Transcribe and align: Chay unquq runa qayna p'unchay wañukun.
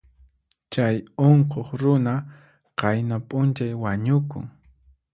Chay 0.71 0.95
unquq 1.27 1.51
runa 1.81 2.15
qayna 2.79 3.15
p'unchay 3.27 3.71
wañukun. 3.83 4.45